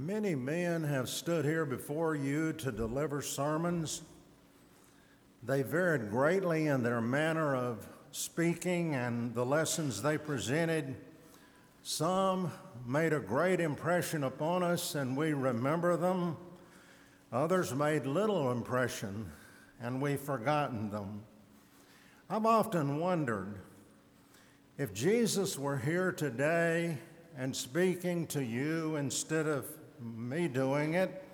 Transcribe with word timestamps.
Many 0.00 0.34
men 0.34 0.82
have 0.84 1.10
stood 1.10 1.44
here 1.44 1.66
before 1.66 2.14
you 2.14 2.54
to 2.54 2.72
deliver 2.72 3.20
sermons. 3.20 4.00
They 5.42 5.60
varied 5.60 6.10
greatly 6.10 6.68
in 6.68 6.82
their 6.82 7.02
manner 7.02 7.54
of 7.54 7.86
speaking 8.10 8.94
and 8.94 9.34
the 9.34 9.44
lessons 9.44 10.00
they 10.00 10.16
presented. 10.16 10.96
Some 11.82 12.50
made 12.86 13.12
a 13.12 13.20
great 13.20 13.60
impression 13.60 14.24
upon 14.24 14.62
us 14.62 14.94
and 14.94 15.18
we 15.18 15.34
remember 15.34 15.98
them. 15.98 16.38
Others 17.30 17.74
made 17.74 18.06
little 18.06 18.52
impression 18.52 19.30
and 19.82 20.00
we've 20.00 20.18
forgotten 20.18 20.88
them. 20.88 21.24
I've 22.30 22.46
often 22.46 23.00
wondered 23.00 23.58
if 24.78 24.94
Jesus 24.94 25.58
were 25.58 25.76
here 25.76 26.10
today 26.10 26.96
and 27.36 27.54
speaking 27.54 28.26
to 28.28 28.42
you 28.42 28.96
instead 28.96 29.46
of 29.46 29.66
me 30.00 30.48
doing 30.48 30.94
it, 30.94 31.24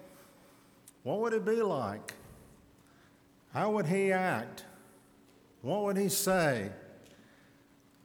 what 1.02 1.20
would 1.20 1.32
it 1.32 1.44
be 1.44 1.62
like? 1.62 2.14
How 3.52 3.70
would 3.70 3.86
he 3.86 4.12
act? 4.12 4.64
What 5.62 5.82
would 5.84 5.96
he 5.96 6.08
say? 6.08 6.70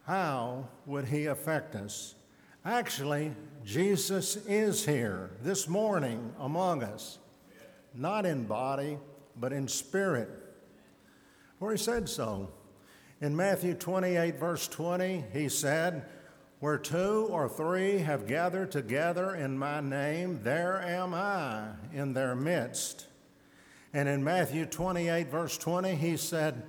How 0.06 0.68
would 0.86 1.06
he 1.06 1.26
affect 1.26 1.76
us? 1.76 2.16
Actually, 2.64 3.34
Jesus 3.64 4.36
is 4.48 4.86
here 4.86 5.32
this 5.42 5.68
morning 5.68 6.34
among 6.40 6.84
us, 6.84 7.18
not 7.94 8.26
in 8.26 8.46
body, 8.46 8.98
but 9.36 9.52
in 9.52 9.68
spirit. 9.68 10.30
For 11.60 11.72
he 11.72 11.78
said 11.78 12.08
so. 12.08 12.50
In 13.20 13.36
Matthew 13.36 13.74
28, 13.74 14.40
verse 14.40 14.68
20, 14.68 15.24
he 15.34 15.50
said, 15.50 16.06
Where 16.62 16.78
two 16.78 17.28
or 17.32 17.50
three 17.50 17.98
have 17.98 18.28
gathered 18.28 18.72
together 18.72 19.36
in 19.36 19.58
my 19.58 19.82
name, 19.82 20.42
there 20.44 20.80
am 20.80 21.12
I 21.12 21.70
in 21.92 22.14
their 22.14 22.36
midst. 22.36 23.08
And 23.94 24.08
in 24.08 24.24
Matthew 24.24 24.68
28, 24.68 25.28
verse 25.28 25.58
20, 25.58 25.96
he 25.96 26.18
said, 26.18 26.62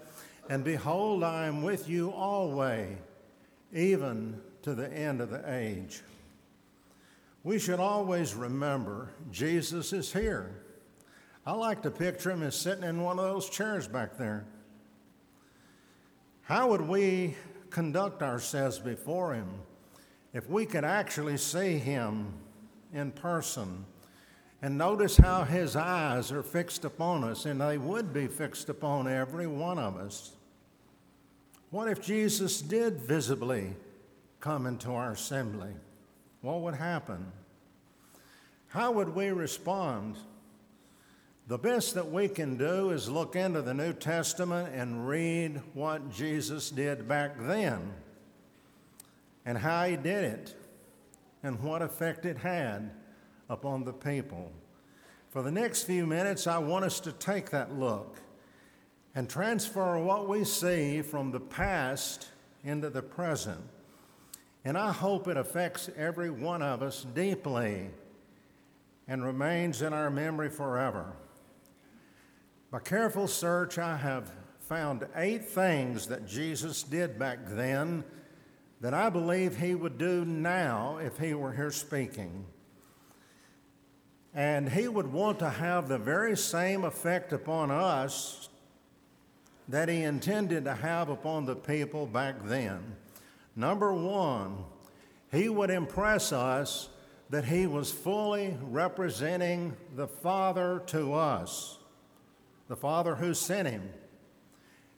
And 0.48 0.64
behold, 0.64 1.22
I 1.22 1.46
am 1.46 1.62
with 1.62 1.90
you 1.90 2.10
always, 2.10 2.96
even 3.70 4.40
to 4.62 4.74
the 4.74 4.90
end 4.90 5.20
of 5.20 5.28
the 5.28 5.44
age. 5.46 6.00
We 7.44 7.58
should 7.58 7.78
always 7.78 8.34
remember 8.34 9.10
Jesus 9.30 9.92
is 9.92 10.10
here. 10.10 10.62
I 11.44 11.52
like 11.52 11.82
to 11.82 11.90
picture 11.90 12.30
him 12.30 12.42
as 12.42 12.56
sitting 12.56 12.84
in 12.84 13.02
one 13.02 13.18
of 13.18 13.26
those 13.26 13.50
chairs 13.50 13.88
back 13.88 14.16
there. 14.16 14.46
How 16.44 16.68
would 16.70 16.80
we 16.80 17.36
conduct 17.68 18.22
ourselves 18.22 18.78
before 18.78 19.34
Him 19.34 19.48
if 20.32 20.48
we 20.48 20.66
could 20.66 20.84
actually 20.84 21.36
see 21.36 21.78
Him 21.78 22.32
in 22.92 23.10
person 23.10 23.84
and 24.62 24.78
notice 24.78 25.16
how 25.16 25.44
His 25.44 25.74
eyes 25.74 26.30
are 26.30 26.42
fixed 26.42 26.84
upon 26.84 27.24
us, 27.24 27.46
and 27.46 27.60
they 27.60 27.78
would 27.78 28.12
be 28.12 28.28
fixed 28.28 28.68
upon 28.68 29.08
every 29.08 29.46
one 29.46 29.78
of 29.78 29.96
us? 29.96 30.32
What 31.70 31.88
if 31.88 32.00
Jesus 32.00 32.60
did 32.60 33.00
visibly 33.00 33.74
come 34.38 34.66
into 34.66 34.90
our 34.92 35.12
assembly? 35.12 35.72
What 36.42 36.60
would 36.60 36.74
happen? 36.74 37.32
How 38.68 38.92
would 38.92 39.14
we 39.14 39.30
respond? 39.30 40.16
The 41.48 41.58
best 41.58 41.94
that 41.94 42.10
we 42.10 42.28
can 42.28 42.56
do 42.56 42.90
is 42.90 43.08
look 43.08 43.34
into 43.34 43.62
the 43.62 43.74
New 43.74 43.92
Testament 43.92 44.72
and 44.74 45.08
read 45.08 45.60
what 45.74 46.10
Jesus 46.10 46.70
did 46.70 47.08
back 47.08 47.32
then 47.38 47.92
and 49.44 49.58
how 49.58 49.84
he 49.86 49.96
did 49.96 50.24
it 50.24 50.54
and 51.42 51.60
what 51.60 51.82
effect 51.82 52.24
it 52.24 52.38
had 52.38 52.90
upon 53.48 53.84
the 53.84 53.92
people. 53.92 54.50
For 55.30 55.42
the 55.42 55.50
next 55.50 55.84
few 55.84 56.06
minutes, 56.06 56.46
I 56.46 56.58
want 56.58 56.84
us 56.84 57.00
to 57.00 57.12
take 57.12 57.50
that 57.50 57.72
look 57.78 58.18
and 59.14 59.28
transfer 59.28 59.98
what 59.98 60.28
we 60.28 60.44
see 60.44 61.02
from 61.02 61.30
the 61.30 61.40
past 61.40 62.28
into 62.64 62.90
the 62.90 63.02
present. 63.02 63.60
And 64.64 64.78
I 64.78 64.92
hope 64.92 65.26
it 65.26 65.36
affects 65.36 65.90
every 65.96 66.30
one 66.30 66.62
of 66.62 66.82
us 66.82 67.04
deeply 67.14 67.90
and 69.08 69.24
remains 69.24 69.82
in 69.82 69.92
our 69.92 70.10
memory 70.10 70.48
forever. 70.48 71.12
By 72.70 72.78
careful 72.78 73.26
search, 73.26 73.78
I 73.78 73.96
have 73.96 74.30
found 74.60 75.06
eight 75.16 75.44
things 75.44 76.06
that 76.06 76.26
Jesus 76.26 76.82
did 76.82 77.18
back 77.18 77.40
then 77.46 78.04
that 78.82 78.92
I 78.92 79.08
believe 79.08 79.56
he 79.56 79.74
would 79.74 79.96
do 79.96 80.24
now 80.24 80.98
if 80.98 81.16
he 81.16 81.32
were 81.32 81.52
here 81.52 81.70
speaking. 81.70 82.44
And 84.34 84.68
he 84.68 84.88
would 84.88 85.10
want 85.10 85.38
to 85.38 85.48
have 85.48 85.88
the 85.88 85.98
very 85.98 86.36
same 86.36 86.84
effect 86.84 87.32
upon 87.32 87.70
us 87.70 88.48
that 89.68 89.88
he 89.88 90.02
intended 90.02 90.64
to 90.64 90.74
have 90.74 91.08
upon 91.08 91.46
the 91.46 91.54
people 91.54 92.06
back 92.06 92.44
then. 92.44 92.96
Number 93.56 93.94
one, 93.94 94.64
he 95.30 95.48
would 95.48 95.70
impress 95.70 96.32
us 96.32 96.88
that 97.30 97.44
he 97.44 97.66
was 97.66 97.90
fully 97.90 98.58
representing 98.62 99.76
the 99.94 100.08
Father 100.08 100.82
to 100.88 101.14
us 101.14 101.78
the 102.68 102.76
Father 102.76 103.14
who 103.16 103.34
sent 103.34 103.68
him. 103.68 103.82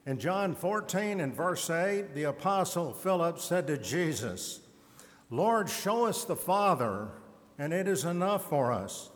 In 0.07 0.19
John 0.19 0.55
14 0.55 1.21
and 1.21 1.35
verse 1.35 1.71
8, 1.71 2.15
the 2.15 2.25
Apostle 2.25 2.93
Philip 2.93 3.39
said 3.39 3.67
to 3.69 3.79
Jesus, 3.79 4.61
Lord, 5.31 5.71
show 5.71 6.05
us 6.05 6.25
the 6.25 6.37
Father, 6.37 7.09
and 7.59 7.73
it 7.73 7.89
is 7.89 8.05
enough 8.05 8.51
for 8.51 8.71
us. 8.71 9.11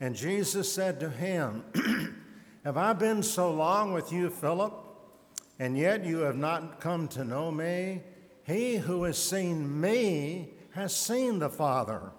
And 0.00 0.16
Jesus 0.16 0.72
said 0.72 0.98
to 0.98 1.10
him, 1.10 1.62
Have 2.64 2.76
I 2.76 2.92
been 2.92 3.22
so 3.22 3.52
long 3.52 3.92
with 3.92 4.12
you, 4.12 4.28
Philip, 4.28 4.74
and 5.60 5.78
yet 5.78 6.04
you 6.04 6.18
have 6.18 6.36
not 6.36 6.80
come 6.80 7.06
to 7.08 7.22
know 7.22 7.52
me? 7.52 8.02
He 8.42 8.78
who 8.78 9.04
has 9.04 9.16
seen 9.16 9.80
me 9.80 10.54
has 10.72 10.94
seen 10.94 11.38
the 11.38 11.48
Father. 11.48 12.10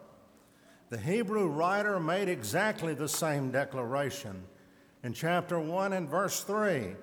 The 0.90 0.98
Hebrew 0.98 1.48
writer 1.48 2.00
made 2.00 2.30
exactly 2.30 2.94
the 2.94 3.10
same 3.10 3.52
declaration 3.52 4.46
in 5.04 5.12
chapter 5.12 5.60
1 5.60 5.92
and 5.92 6.08
verse 6.08 6.40
3 6.42 6.96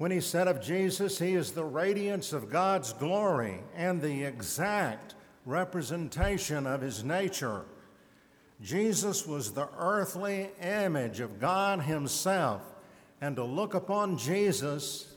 when 0.00 0.10
he 0.10 0.20
said 0.22 0.48
of 0.48 0.62
Jesus, 0.62 1.18
He 1.18 1.34
is 1.34 1.52
the 1.52 1.62
radiance 1.62 2.32
of 2.32 2.48
God's 2.48 2.94
glory 2.94 3.60
and 3.76 4.00
the 4.00 4.24
exact 4.24 5.14
representation 5.44 6.66
of 6.66 6.80
His 6.80 7.04
nature. 7.04 7.66
Jesus 8.62 9.26
was 9.26 9.52
the 9.52 9.68
earthly 9.76 10.48
image 10.62 11.20
of 11.20 11.38
God 11.38 11.82
Himself, 11.82 12.62
and 13.20 13.36
to 13.36 13.44
look 13.44 13.74
upon 13.74 14.16
Jesus 14.16 15.16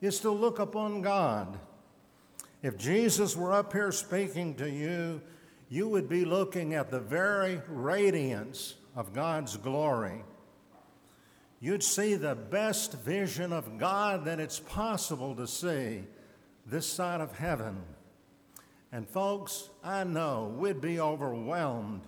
is 0.00 0.18
to 0.20 0.30
look 0.30 0.60
upon 0.60 1.02
God. 1.02 1.58
If 2.62 2.78
Jesus 2.78 3.36
were 3.36 3.52
up 3.52 3.70
here 3.70 3.92
speaking 3.92 4.54
to 4.54 4.70
you, 4.70 5.20
you 5.68 5.88
would 5.88 6.08
be 6.08 6.24
looking 6.24 6.72
at 6.72 6.90
the 6.90 7.00
very 7.00 7.60
radiance 7.68 8.76
of 8.96 9.12
God's 9.12 9.58
glory 9.58 10.24
you'd 11.62 11.82
see 11.82 12.16
the 12.16 12.34
best 12.34 12.92
vision 13.02 13.52
of 13.52 13.78
God 13.78 14.24
that 14.24 14.40
it's 14.40 14.58
possible 14.58 15.36
to 15.36 15.46
see 15.46 16.02
this 16.66 16.86
side 16.86 17.20
of 17.20 17.38
heaven. 17.38 17.80
And, 18.90 19.08
folks, 19.08 19.70
I 19.82 20.02
know 20.02 20.52
we'd 20.58 20.80
be 20.80 20.98
overwhelmed. 21.00 22.02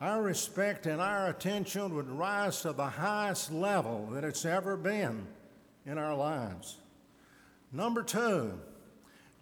Our 0.00 0.22
respect 0.22 0.86
and 0.86 1.00
our 1.02 1.28
attention 1.28 1.94
would 1.96 2.08
rise 2.08 2.62
to 2.62 2.72
the 2.72 2.86
highest 2.86 3.52
level 3.52 4.08
that 4.12 4.22
it's 4.22 4.44
ever 4.44 4.76
been 4.76 5.26
in 5.84 5.98
our 5.98 6.14
lives. 6.14 6.78
Number 7.72 8.04
two, 8.04 8.52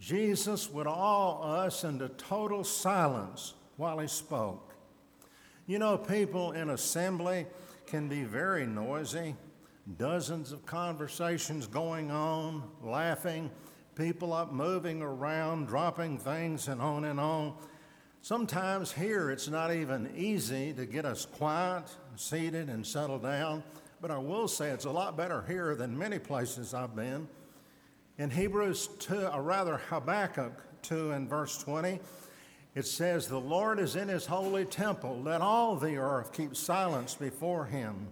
Jesus 0.00 0.70
would 0.70 0.86
awe 0.86 1.64
us 1.64 1.84
into 1.84 2.08
total 2.08 2.64
silence 2.64 3.52
while 3.76 3.98
he 3.98 4.08
spoke. 4.08 4.74
You 5.66 5.78
know, 5.78 5.98
people 5.98 6.52
in 6.52 6.70
assembly, 6.70 7.46
can 7.92 8.08
be 8.08 8.24
very 8.24 8.64
noisy. 8.64 9.36
Dozens 9.98 10.50
of 10.50 10.64
conversations 10.64 11.66
going 11.66 12.10
on, 12.10 12.62
laughing, 12.82 13.50
people 13.94 14.32
up 14.32 14.50
moving 14.50 15.02
around, 15.02 15.66
dropping 15.66 16.16
things, 16.16 16.68
and 16.68 16.80
on 16.80 17.04
and 17.04 17.20
on. 17.20 17.52
Sometimes 18.22 18.92
here 18.92 19.30
it's 19.30 19.46
not 19.46 19.74
even 19.74 20.10
easy 20.16 20.72
to 20.72 20.86
get 20.86 21.04
us 21.04 21.26
quiet, 21.26 21.84
seated, 22.16 22.70
and 22.70 22.86
settled 22.86 23.24
down, 23.24 23.62
but 24.00 24.10
I 24.10 24.16
will 24.16 24.48
say 24.48 24.70
it's 24.70 24.86
a 24.86 24.90
lot 24.90 25.14
better 25.14 25.44
here 25.46 25.74
than 25.74 25.98
many 25.98 26.18
places 26.18 26.72
I've 26.72 26.96
been. 26.96 27.28
In 28.16 28.30
Hebrews 28.30 28.88
2, 29.00 29.26
or 29.26 29.42
rather 29.42 29.76
Habakkuk 29.76 30.80
2 30.80 31.10
and 31.10 31.28
verse 31.28 31.58
20, 31.58 32.00
it 32.74 32.86
says, 32.86 33.26
The 33.26 33.38
Lord 33.38 33.78
is 33.78 33.96
in 33.96 34.08
his 34.08 34.26
holy 34.26 34.64
temple. 34.64 35.20
Let 35.22 35.40
all 35.40 35.76
the 35.76 35.96
earth 35.96 36.32
keep 36.32 36.56
silence 36.56 37.14
before 37.14 37.66
him. 37.66 38.08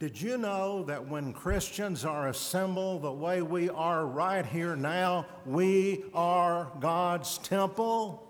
Did 0.00 0.20
you 0.20 0.36
know 0.36 0.82
that 0.84 1.06
when 1.06 1.32
Christians 1.32 2.04
are 2.04 2.26
assembled 2.26 3.02
the 3.02 3.12
way 3.12 3.40
we 3.40 3.68
are 3.68 4.04
right 4.04 4.44
here 4.44 4.74
now, 4.74 5.26
we 5.46 6.04
are 6.12 6.72
God's 6.80 7.38
temple? 7.38 8.28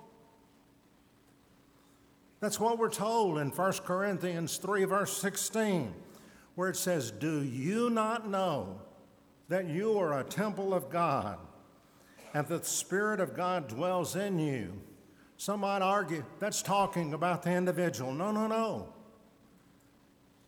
That's 2.40 2.61
what 2.61 2.76
we're 2.76 2.90
told 2.90 3.38
in 3.38 3.49
1 3.49 3.73
Corinthians 3.87 4.58
3, 4.58 4.84
verse 4.84 5.17
16, 5.17 5.94
where 6.56 6.69
it 6.69 6.76
says, 6.76 7.11
Do 7.11 7.43
you 7.43 7.88
not 7.88 8.29
know 8.29 8.79
that 9.49 9.67
you 9.67 9.96
are 9.99 10.20
a 10.20 10.25
temple 10.25 10.75
of 10.75 10.90
God 10.90 11.38
and 12.34 12.46
that 12.49 12.64
the 12.64 12.69
Spirit 12.69 13.19
of 13.19 13.34
God 13.34 13.69
dwells 13.69 14.14
in 14.14 14.38
you? 14.38 14.75
Some 15.43 15.62
might 15.62 15.83
argue 15.83 16.25
that's 16.39 16.62
talking 16.62 17.15
about 17.15 17.43
the 17.43 17.50
individual. 17.50 18.15
No, 18.15 18.31
no, 18.31 18.47
no. 18.47 18.91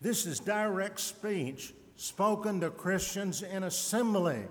This 0.01 0.25
is 0.25 0.39
direct 0.39 1.01
speech 1.01 1.75
spoken 1.97 2.61
to 2.61 2.71
Christians 2.71 3.43
in 3.43 3.65
assembly. 3.65 4.45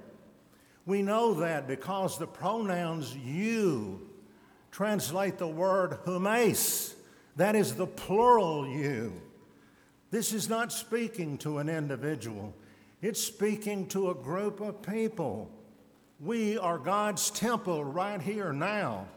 We 0.86 1.02
know 1.02 1.34
that 1.36 1.66
because 1.66 2.18
the 2.18 2.28
pronouns 2.28 3.16
you 3.16 4.10
translate 4.70 5.38
the 5.38 5.48
word 5.48 6.00
humeis. 6.06 6.94
That 7.38 7.56
is 7.56 7.76
the 7.76 7.88
plural 7.88 8.68
you. 8.68 9.14
This 10.12 10.34
is 10.34 10.50
not 10.50 10.74
speaking 10.74 11.38
to 11.38 11.60
an 11.60 11.70
individual, 11.70 12.54
it's 13.02 13.24
speaking 13.24 13.88
to 13.88 14.10
a 14.10 14.14
group 14.14 14.60
of 14.60 14.82
people. 14.82 15.50
We 16.20 16.58
are 16.58 16.80
God's 16.80 17.30
temple 17.30 17.86
right 17.86 18.22
here 18.22 18.52
now. 18.52 19.08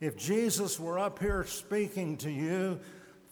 If 0.00 0.16
Jesus 0.16 0.80
were 0.80 0.98
up 0.98 1.18
here 1.18 1.44
speaking 1.44 2.16
to 2.18 2.30
you, 2.30 2.80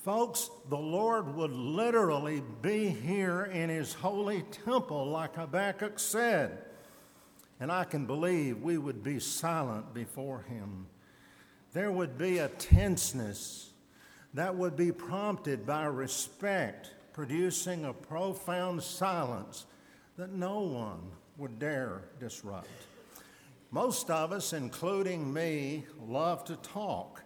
folks, 0.04 0.50
the 0.68 0.76
Lord 0.76 1.34
would 1.34 1.52
literally 1.52 2.42
be 2.60 2.88
here 2.90 3.44
in 3.44 3.70
his 3.70 3.94
holy 3.94 4.42
temple, 4.66 5.06
like 5.06 5.36
Habakkuk 5.36 5.98
said. 5.98 6.58
And 7.58 7.72
I 7.72 7.84
can 7.84 8.04
believe 8.04 8.62
we 8.62 8.76
would 8.76 9.02
be 9.02 9.18
silent 9.18 9.94
before 9.94 10.42
him. 10.42 10.86
There 11.72 11.90
would 11.90 12.18
be 12.18 12.38
a 12.38 12.48
tenseness 12.48 13.70
that 14.34 14.54
would 14.54 14.76
be 14.76 14.92
prompted 14.92 15.66
by 15.66 15.86
respect, 15.86 16.90
producing 17.14 17.86
a 17.86 17.94
profound 17.94 18.82
silence 18.82 19.64
that 20.18 20.32
no 20.32 20.60
one 20.60 21.00
would 21.38 21.58
dare 21.58 22.02
disrupt. 22.20 22.68
Most 23.70 24.10
of 24.10 24.32
us, 24.32 24.52
including 24.52 25.32
me, 25.32 25.84
love 26.06 26.44
to 26.44 26.56
talk. 26.56 27.22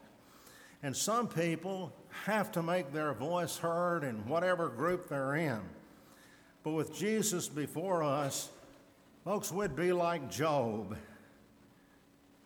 And 0.82 0.96
some 0.96 1.28
people 1.28 1.92
have 2.24 2.50
to 2.52 2.62
make 2.62 2.92
their 2.92 3.12
voice 3.14 3.56
heard 3.56 4.02
in 4.02 4.26
whatever 4.26 4.68
group 4.68 5.08
they're 5.08 5.36
in. 5.36 5.60
But 6.64 6.72
with 6.72 6.94
Jesus 6.94 7.48
before 7.48 8.02
us, 8.02 8.50
folks, 9.24 9.52
we'd 9.52 9.76
be 9.76 9.92
like 9.92 10.30
Job 10.30 10.96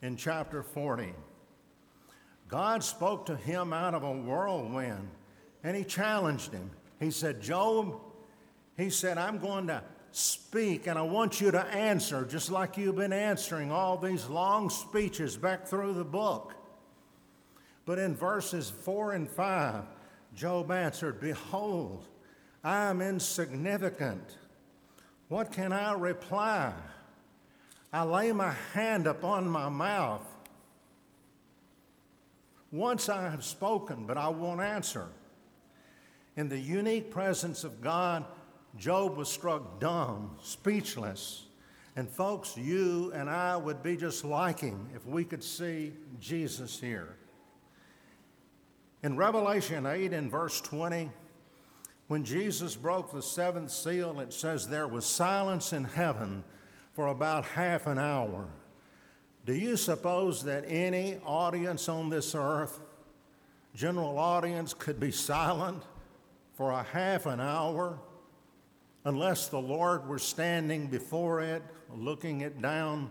in 0.02 0.16
chapter 0.16 0.62
40. 0.62 1.14
God 2.49 2.84
spoke 2.84 3.26
to 3.26 3.37
him 3.37 3.72
out 3.72 3.94
of 3.94 4.04
a 4.04 4.12
whirlwind 4.12 5.08
and 5.64 5.76
he 5.76 5.84
challenged 5.84 6.52
him. 6.52 6.70
He 7.00 7.10
said, 7.10 7.40
Job, 7.40 7.99
he 8.76 8.90
said, 8.90 9.19
I'm 9.19 9.38
going 9.38 9.66
to 9.66 9.82
speak 10.16 10.86
and 10.86 10.98
I 10.98 11.02
want 11.02 11.42
you 11.42 11.50
to 11.50 11.60
answer 11.66 12.24
just 12.24 12.50
like 12.50 12.78
you've 12.78 12.96
been 12.96 13.12
answering 13.12 13.70
all 13.70 13.98
these 13.98 14.26
long 14.28 14.70
speeches 14.70 15.36
back 15.36 15.66
through 15.66 15.92
the 15.92 16.04
book. 16.04 16.54
But 17.84 17.98
in 17.98 18.16
verses 18.16 18.70
4 18.70 19.12
and 19.12 19.28
5, 19.28 19.84
Job 20.34 20.70
answered, 20.70 21.20
Behold, 21.20 22.06
I 22.64 22.86
am 22.86 23.02
insignificant. 23.02 24.38
What 25.28 25.52
can 25.52 25.74
I 25.74 25.92
reply? 25.92 26.72
I 27.92 28.02
lay 28.04 28.32
my 28.32 28.54
hand 28.72 29.06
upon 29.06 29.46
my 29.46 29.68
mouth. 29.68 30.26
Once 32.72 33.10
I 33.10 33.28
have 33.28 33.44
spoken, 33.44 34.06
but 34.06 34.16
I 34.16 34.28
won't 34.28 34.62
answer. 34.62 35.08
In 36.36 36.48
the 36.48 36.58
unique 36.58 37.10
presence 37.10 37.64
of 37.64 37.82
God, 37.82 38.24
Job 38.78 39.17
was 39.17 39.28
struck 39.28 39.81
dumb, 39.81 40.37
speechless. 40.43 41.44
And 41.96 42.08
folks, 42.08 42.56
you 42.56 43.11
and 43.14 43.31
I 43.31 43.56
would 43.56 43.82
be 43.82 43.96
just 43.96 44.25
like 44.25 44.61
him 44.61 44.88
if 44.94 45.06
we 45.06 45.25
could 45.25 45.43
see 45.43 45.94
Jesus 46.20 46.78
here. 46.78 47.17
In 49.02 49.17
Revelation 49.17 49.87
8 49.87 50.12
and 50.12 50.31
verse 50.31 50.61
20, 50.61 51.11
when 52.08 52.25
Jesus 52.25 52.76
broke 52.76 53.12
the 53.12 53.23
seventh 53.23 53.70
seal, 53.70 54.20
it 54.20 54.32
says 54.32 54.69
there 54.69 54.87
was 54.87 55.06
silence 55.06 55.73
in 55.73 55.84
heaven 55.84 56.44
for 56.93 57.08
about 57.08 57.44
half 57.44 57.87
an 57.87 57.99
hour. 57.99 58.46
Do 59.44 59.55
you 59.55 59.76
suppose 59.76 60.44
that 60.44 60.64
any 60.67 61.19
audience 61.25 61.88
on 61.88 62.11
this 62.11 62.34
earth, 62.34 62.78
general 63.75 64.19
audience, 64.19 64.75
could 64.75 65.00
be 65.00 65.11
silent 65.11 65.82
for 66.55 66.73
a 66.73 66.82
half 66.82 67.26
an 67.26 67.40
hour 67.40 67.99
unless 69.06 69.47
the 69.47 69.61
Lord 69.61 70.08
were 70.08 70.19
standing 70.19 70.88
before 70.88 71.41
it, 71.41 71.62
looking 71.94 72.41
it 72.41 72.61
down? 72.61 73.08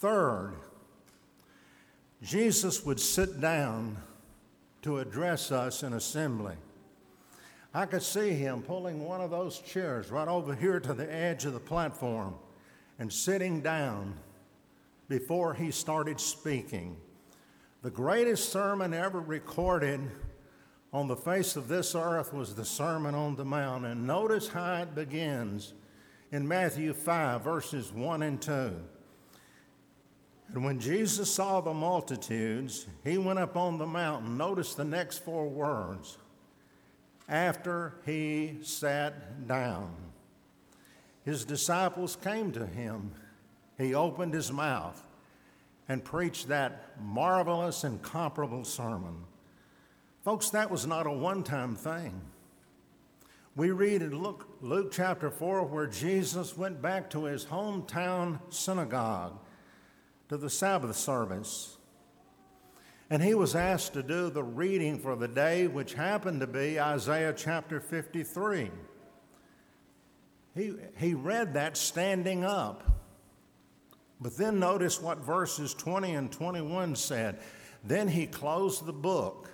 Third, 0.00 0.54
Jesus 2.22 2.84
would 2.86 2.98
sit 2.98 3.38
down 3.38 3.98
to 4.82 4.98
address 4.98 5.52
us 5.52 5.82
in 5.82 5.92
assembly. 5.92 6.54
I 7.74 7.84
could 7.84 8.02
see 8.02 8.30
him 8.30 8.62
pulling 8.62 9.04
one 9.04 9.20
of 9.20 9.30
those 9.30 9.58
chairs 9.60 10.10
right 10.10 10.26
over 10.26 10.54
here 10.54 10.80
to 10.80 10.94
the 10.94 11.12
edge 11.12 11.44
of 11.44 11.52
the 11.52 11.60
platform 11.60 12.34
and 12.98 13.12
sitting 13.12 13.60
down 13.60 14.14
before 15.10 15.52
he 15.52 15.70
started 15.70 16.18
speaking. 16.20 16.96
The 17.82 17.90
greatest 17.90 18.50
sermon 18.50 18.94
ever 18.94 19.20
recorded 19.20 20.00
on 20.92 21.06
the 21.06 21.16
face 21.16 21.56
of 21.56 21.68
this 21.68 21.94
earth 21.94 22.32
was 22.32 22.54
the 22.54 22.64
Sermon 22.64 23.14
on 23.14 23.36
the 23.36 23.44
Mount. 23.44 23.84
And 23.84 24.06
notice 24.06 24.48
how 24.48 24.82
it 24.82 24.94
begins 24.94 25.74
in 26.32 26.46
Matthew 26.46 26.92
5, 26.92 27.42
verses 27.42 27.92
1 27.92 28.22
and 28.22 28.40
2. 28.40 28.72
And 30.54 30.64
when 30.64 30.80
Jesus 30.80 31.32
saw 31.32 31.60
the 31.60 31.74
multitudes, 31.74 32.86
he 33.04 33.18
went 33.18 33.38
up 33.38 33.56
on 33.56 33.76
the 33.76 33.86
mountain. 33.86 34.38
Notice 34.38 34.74
the 34.74 34.84
next 34.84 35.18
four 35.18 35.46
words 35.46 36.16
after 37.28 37.94
he 38.06 38.58
sat 38.62 39.46
down. 39.46 39.94
His 41.24 41.44
disciples 41.44 42.16
came 42.16 42.52
to 42.52 42.66
him 42.66 43.12
he 43.78 43.94
opened 43.94 44.34
his 44.34 44.50
mouth 44.50 45.00
and 45.88 46.04
preached 46.04 46.48
that 46.48 46.96
marvelous, 47.00 47.84
incomparable 47.84 48.64
sermon. 48.64 49.24
Folks, 50.28 50.50
that 50.50 50.70
was 50.70 50.86
not 50.86 51.06
a 51.06 51.10
one 51.10 51.42
time 51.42 51.74
thing. 51.74 52.20
We 53.56 53.70
read 53.70 54.02
in 54.02 54.22
Luke, 54.22 54.46
Luke, 54.60 54.92
chapter 54.92 55.30
4 55.30 55.64
where 55.64 55.86
Jesus 55.86 56.54
went 56.54 56.82
back 56.82 57.08
to 57.12 57.24
his 57.24 57.46
hometown 57.46 58.38
synagogue 58.50 59.38
to 60.28 60.36
the 60.36 60.50
Sabbath 60.50 60.96
service. 60.96 61.78
And 63.08 63.22
he 63.22 63.32
was 63.32 63.56
asked 63.56 63.94
to 63.94 64.02
do 64.02 64.28
the 64.28 64.42
reading 64.42 64.98
for 64.98 65.16
the 65.16 65.28
day, 65.28 65.66
which 65.66 65.94
happened 65.94 66.40
to 66.40 66.46
be 66.46 66.78
Isaiah 66.78 67.32
chapter 67.34 67.80
53. 67.80 68.70
He, 70.54 70.74
he 70.98 71.14
read 71.14 71.54
that 71.54 71.74
standing 71.78 72.44
up. 72.44 72.82
But 74.20 74.36
then 74.36 74.60
notice 74.60 75.00
what 75.00 75.24
verses 75.24 75.72
20 75.72 76.12
and 76.12 76.30
21 76.30 76.96
said. 76.96 77.38
Then 77.82 78.08
he 78.08 78.26
closed 78.26 78.84
the 78.84 78.92
book 78.92 79.52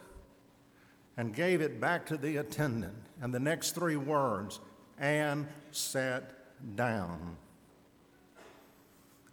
and 1.17 1.35
gave 1.35 1.61
it 1.61 1.81
back 1.81 2.07
to 2.07 2.17
the 2.17 2.39
attendant. 2.39 2.95
And 3.23 3.33
the 3.33 3.41
next 3.41 3.73
three 3.73 3.97
words, 3.97 4.61
and 4.99 5.47
sat 5.73 6.31
down. 6.77 7.37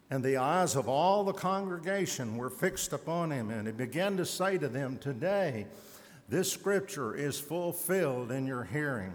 And 0.10 0.24
the 0.24 0.38
eyes 0.38 0.76
of 0.76 0.90
all 0.90 1.24
the 1.24 1.34
congregation 1.34 2.36
were 2.36 2.50
fixed 2.50 2.92
upon 2.92 3.32
him, 3.32 3.50
and 3.50 3.68
he 3.68 3.74
began 3.74 4.18
to 4.18 4.26
say 4.26 4.58
to 4.58 4.68
them, 4.68 4.98
Today, 4.98 5.68
this 6.28 6.52
scripture 6.52 7.16
is 7.16 7.40
fulfilled 7.40 8.32
in 8.32 8.46
your 8.46 8.64
hearing. 8.64 9.14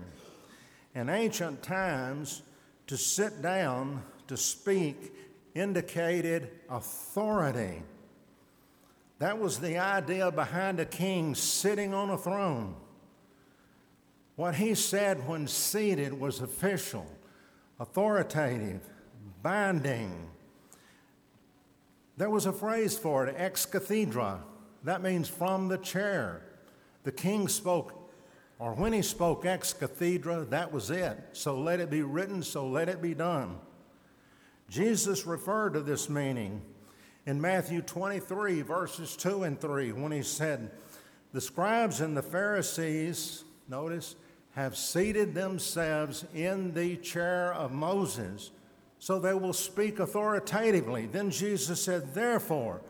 In 0.95 1.09
ancient 1.09 1.63
times, 1.63 2.43
to 2.87 2.97
sit 2.97 3.43
down 3.43 4.03
to 4.29 4.37
speak 4.37 5.13
indicated 5.55 6.51
authority. 6.71 7.83
That 9.19 9.39
was 9.39 9.59
the 9.59 9.79
idea 9.79 10.31
behind 10.31 10.79
a 10.79 10.85
king 10.85 11.35
sitting 11.35 11.95
on 11.95 12.11
a 12.11 12.19
throne. 12.19 12.75
What 14.37 14.57
he 14.57 14.75
said 14.75 15.27
when 15.27 15.47
seated 15.49 16.19
was 16.21 16.41
official, 16.41 17.07
authoritative, 17.81 18.83
binding. 19.43 20.29
There 22.19 22.29
was 22.29 22.45
a 22.45 22.53
phrase 22.53 22.99
for 22.99 23.27
it, 23.27 23.35
ex 23.39 23.65
cathedra. 23.65 24.43
That 24.85 25.03
means 25.03 25.29
from 25.29 25.69
the 25.69 25.79
chair. 25.79 26.43
The 27.05 27.13
king 27.13 27.49
spoke, 27.49 28.11
or 28.59 28.75
when 28.75 28.93
he 28.93 29.01
spoke 29.01 29.47
ex 29.47 29.73
cathedra, 29.73 30.45
that 30.51 30.71
was 30.71 30.91
it. 30.91 31.19
So 31.33 31.59
let 31.59 31.81
it 31.81 31.89
be 31.89 32.03
written, 32.03 32.43
so 32.43 32.69
let 32.69 32.91
it 32.91 33.01
be 33.01 33.15
done. 33.15 33.59
Jesus 34.69 35.25
referred 35.25 35.73
to 35.75 35.81
this 35.81 36.11
meaning 36.11 36.61
in 37.27 37.41
Matthew 37.41 37.83
23, 37.83 38.63
verses 38.63 39.17
2 39.17 39.43
and 39.43 39.61
3, 39.61 39.93
when 39.93 40.13
he 40.13 40.23
said, 40.23 40.71
The 41.33 41.41
scribes 41.41 42.01
and 42.01 42.17
the 42.17 42.23
Pharisees, 42.23 43.45
notice, 43.69 44.15
have 44.53 44.77
seated 44.77 45.35
themselves 45.35 46.25
in 46.35 46.73
the 46.73 46.97
chair 46.97 47.53
of 47.53 47.73
Moses, 47.73 48.53
so 49.01 49.19
they 49.19 49.35
will 49.35 49.53
speak 49.53 49.99
authoritatively. 49.99 51.07
Then 51.07 51.31
Jesus 51.31 51.83
said, 51.83 52.15
Therefore, 52.15 52.81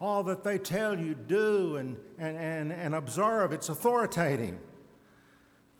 all 0.00 0.24
that 0.24 0.42
they 0.42 0.58
tell 0.58 0.98
you, 0.98 1.14
do 1.14 1.76
and, 1.76 1.96
and, 2.18 2.36
and, 2.36 2.72
and 2.72 2.94
observe, 2.94 3.52
it's 3.52 3.68
authoritative. 3.68 4.56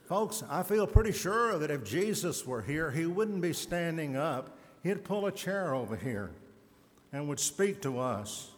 Folks, 0.05 0.45
I 0.51 0.63
feel 0.63 0.87
pretty 0.87 1.13
sure 1.13 1.59
that 1.59 1.71
if 1.71 1.83
Jesus 1.83 2.47
were 2.47 2.61
here, 2.61 2.91
he 2.91 3.07
wouldn't 3.07 3.41
be 3.41 3.55
standing 3.55 4.17
up. 4.17 4.59
He'd 4.83 5.03
pull 5.03 5.27
a 5.27 5.33
chair 5.33 5.75
over 5.75 5.97
here 5.97 6.31
and 7.13 7.29
would 7.29 7.41
speak 7.41 7.83
to 7.83 7.99
us 7.99 8.51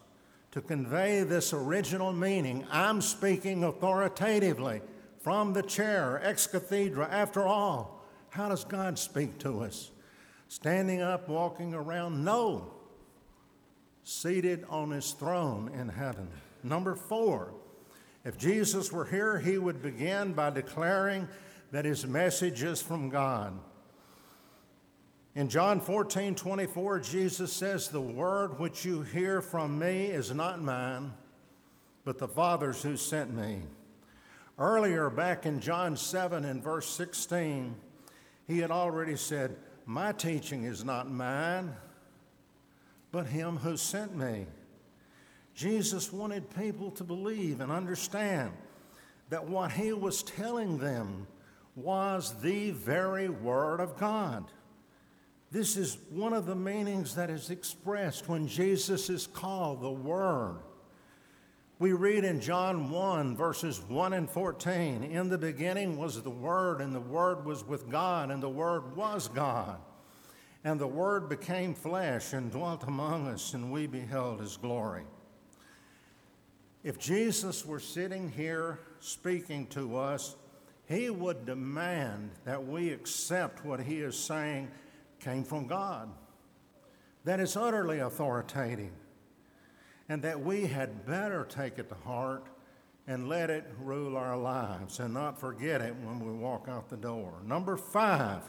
to 0.51 0.61
convey 0.61 1.23
this 1.23 1.51
original 1.51 2.13
meaning. 2.13 2.65
I'm 2.71 3.01
speaking 3.01 3.63
authoritatively 3.63 4.81
from 5.19 5.53
the 5.53 5.63
chair, 5.63 6.21
ex 6.23 6.47
cathedra. 6.47 7.07
After 7.11 7.45
all, 7.45 8.05
how 8.29 8.49
does 8.49 8.63
God 8.63 8.97
speak 8.97 9.37
to 9.39 9.61
us? 9.61 9.91
Standing 10.47 11.01
up, 11.01 11.27
walking 11.27 11.73
around? 11.73 12.23
No. 12.23 12.71
Seated 14.03 14.65
on 14.69 14.91
his 14.91 15.11
throne 15.11 15.71
in 15.73 15.89
heaven. 15.89 16.29
Number 16.63 16.95
four, 16.95 17.53
if 18.23 18.37
Jesus 18.37 18.91
were 18.91 19.05
here, 19.05 19.39
he 19.39 19.57
would 19.57 19.81
begin 19.81 20.33
by 20.33 20.51
declaring 20.51 21.27
that 21.71 21.85
his 21.85 22.05
message 22.05 22.63
is 22.63 22.81
from 22.81 23.09
God. 23.09 23.59
In 25.35 25.49
John 25.49 25.81
14, 25.81 26.33
24, 26.33 26.99
Jesus 27.01 27.51
says, 27.51 27.89
The 27.89 27.99
word 27.99 28.57
which 28.57 28.85
you 28.85 29.01
hear 29.01 29.41
from 29.41 29.77
me 29.77 30.05
is 30.05 30.33
not 30.33 30.61
mine, 30.61 31.11
but 32.05 32.17
the 32.17 32.27
Father's 32.27 32.81
who 32.81 32.95
sent 32.95 33.35
me. 33.35 33.63
Earlier, 34.57 35.09
back 35.09 35.45
in 35.45 35.59
John 35.59 35.97
7 35.97 36.45
and 36.45 36.63
verse 36.63 36.87
16, 36.87 37.75
he 38.47 38.59
had 38.59 38.71
already 38.71 39.17
said, 39.17 39.57
My 39.85 40.13
teaching 40.13 40.63
is 40.63 40.85
not 40.85 41.11
mine, 41.11 41.75
but 43.11 43.27
him 43.27 43.57
who 43.57 43.75
sent 43.75 44.15
me. 44.15 44.45
Jesus 45.53 46.13
wanted 46.13 46.55
people 46.55 46.91
to 46.91 47.03
believe 47.03 47.59
and 47.59 47.73
understand 47.73 48.53
that 49.29 49.49
what 49.49 49.73
he 49.73 49.91
was 49.91 50.23
telling 50.23 50.77
them 50.77 51.27
was 51.75 52.41
the 52.41 52.71
very 52.71 53.27
Word 53.27 53.81
of 53.81 53.97
God. 53.97 54.45
This 55.51 55.77
is 55.77 55.97
one 56.09 56.33
of 56.33 56.45
the 56.45 56.55
meanings 56.55 57.15
that 57.15 57.29
is 57.29 57.49
expressed 57.49 58.27
when 58.27 58.47
Jesus 58.47 59.09
is 59.09 59.27
called 59.27 59.81
the 59.81 59.91
Word. 59.91 60.57
We 61.77 61.93
read 61.93 62.23
in 62.23 62.39
John 62.39 62.89
1, 62.89 63.35
verses 63.35 63.81
1 63.81 64.13
and 64.13 64.29
14 64.29 65.03
In 65.03 65.29
the 65.29 65.37
beginning 65.37 65.97
was 65.97 66.21
the 66.21 66.29
Word, 66.29 66.81
and 66.81 66.95
the 66.95 66.99
Word 66.99 67.45
was 67.45 67.63
with 67.63 67.89
God, 67.89 68.31
and 68.31 68.41
the 68.41 68.49
Word 68.49 68.95
was 68.95 69.27
God. 69.27 69.79
And 70.63 70.79
the 70.79 70.87
Word 70.87 71.29
became 71.29 71.75
flesh 71.75 72.33
and 72.33 72.51
dwelt 72.51 72.83
among 72.83 73.27
us, 73.27 73.53
and 73.53 73.71
we 73.71 73.87
beheld 73.87 74.39
His 74.39 74.57
glory. 74.57 75.03
If 76.83 76.99
Jesus 76.99 77.65
were 77.65 77.79
sitting 77.79 78.29
here 78.29 78.79
speaking 78.99 79.67
to 79.67 79.97
us, 79.97 80.35
he 80.87 81.09
would 81.09 81.45
demand 81.45 82.31
that 82.45 82.65
we 82.65 82.91
accept 82.91 83.65
what 83.65 83.79
he 83.79 84.01
is 84.01 84.15
saying 84.15 84.69
came 85.25 85.43
from 85.43 85.65
God, 85.65 86.09
that 87.23 87.39
is 87.39 87.57
utterly 87.57 87.97
authoritative, 87.97 88.93
and 90.07 90.21
that 90.21 90.39
we 90.39 90.67
had 90.67 91.07
better 91.07 91.43
take 91.49 91.79
it 91.79 91.89
to 91.89 91.95
heart 91.95 92.45
and 93.07 93.27
let 93.27 93.49
it 93.49 93.65
rule 93.81 94.17
our 94.17 94.37
lives 94.37 94.99
and 94.99 95.13
not 95.15 95.39
forget 95.39 95.81
it 95.81 95.95
when 96.03 96.19
we 96.19 96.31
walk 96.31 96.67
out 96.69 96.89
the 96.89 96.97
door. 96.97 97.33
Number 97.43 97.75
five, 97.75 98.43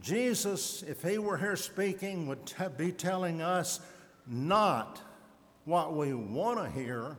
Jesus, 0.00 0.84
if 0.86 1.02
he 1.02 1.18
were 1.18 1.36
here 1.36 1.56
speaking, 1.56 2.28
would 2.28 2.46
t- 2.46 2.64
be 2.76 2.92
telling 2.92 3.42
us 3.42 3.80
not 4.28 5.00
what 5.64 5.96
we 5.96 6.14
want 6.14 6.58
to 6.62 6.70
hear, 6.70 7.16